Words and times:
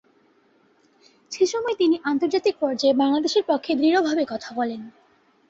সেসময় 1.31 1.75
তিনি 1.75 1.95
আন্তর্জাতিক 2.03 2.55
পর্যায়ে 2.59 2.93
বাংলাদেশের 2.93 3.43
পক্ষে 3.47 3.71
দৃঢ়ভাবে 3.75 4.23
কথা 4.29 4.49
বলেন। 4.55 4.81